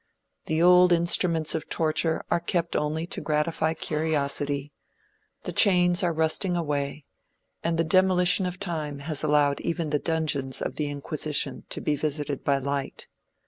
The 0.47 0.63
old 0.63 0.91
instruments 0.91 1.53
of 1.53 1.69
torture 1.69 2.23
are 2.31 2.39
kept 2.39 2.75
only 2.75 3.05
to 3.05 3.21
gratify 3.21 3.75
curiosity; 3.75 4.73
the 5.43 5.51
chains 5.53 6.01
are 6.01 6.11
rusting 6.11 6.55
away, 6.55 7.05
and 7.63 7.77
the 7.77 7.83
demolition 7.83 8.47
of 8.47 8.59
time 8.59 9.01
has 9.01 9.21
allowed 9.21 9.59
even 9.61 9.91
the 9.91 9.99
dungeons 9.99 10.59
of 10.59 10.77
the 10.77 10.89
Inquisition 10.89 11.65
to 11.69 11.81
be 11.81 11.95
visited 11.95 12.43
by 12.43 12.57
light. 12.57 13.05